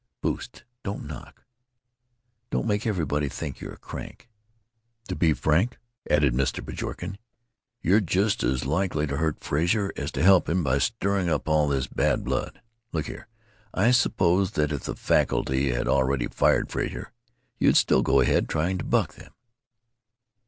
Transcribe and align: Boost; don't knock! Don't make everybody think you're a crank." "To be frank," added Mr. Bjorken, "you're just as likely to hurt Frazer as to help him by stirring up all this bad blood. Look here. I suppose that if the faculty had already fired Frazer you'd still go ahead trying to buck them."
Boost; 0.21 0.63
don't 0.83 1.05
knock! 1.05 1.43
Don't 2.49 2.65
make 2.65 2.87
everybody 2.87 3.29
think 3.29 3.59
you're 3.61 3.73
a 3.73 3.77
crank." 3.77 4.27
"To 5.09 5.15
be 5.15 5.31
frank," 5.31 5.77
added 6.09 6.33
Mr. 6.33 6.65
Bjorken, 6.65 7.17
"you're 7.83 7.99
just 8.01 8.41
as 8.41 8.65
likely 8.65 9.05
to 9.05 9.17
hurt 9.17 9.43
Frazer 9.43 9.93
as 9.95 10.11
to 10.13 10.23
help 10.23 10.49
him 10.49 10.63
by 10.63 10.79
stirring 10.79 11.29
up 11.29 11.47
all 11.47 11.67
this 11.67 11.85
bad 11.85 12.23
blood. 12.23 12.63
Look 12.91 13.05
here. 13.05 13.27
I 13.75 13.91
suppose 13.91 14.53
that 14.53 14.71
if 14.71 14.85
the 14.85 14.95
faculty 14.95 15.69
had 15.69 15.87
already 15.87 16.25
fired 16.27 16.71
Frazer 16.71 17.11
you'd 17.59 17.77
still 17.77 18.01
go 18.01 18.21
ahead 18.21 18.49
trying 18.49 18.79
to 18.79 18.83
buck 18.83 19.13
them." 19.13 19.31